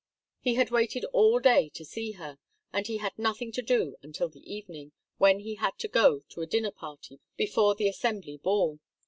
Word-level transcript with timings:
He 0.39 0.55
had 0.55 0.71
waited 0.71 1.05
all 1.13 1.37
day 1.37 1.69
to 1.75 1.85
see 1.85 2.13
her, 2.13 2.39
and 2.73 2.87
he 2.87 2.97
had 2.97 3.19
nothing 3.19 3.51
to 3.51 3.61
do 3.61 3.97
until 4.01 4.29
the 4.29 4.41
evening, 4.51 4.93
when 5.19 5.41
he 5.41 5.53
had 5.53 5.77
to 5.77 5.87
go 5.87 6.21
to 6.29 6.41
a 6.41 6.47
dinner 6.47 6.71
party 6.71 7.19
before 7.37 7.75
the 7.75 7.87
Assembly 7.87 8.37
ball. 8.37 8.79